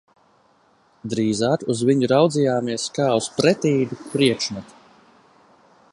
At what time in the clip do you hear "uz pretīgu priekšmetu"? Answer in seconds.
3.21-4.79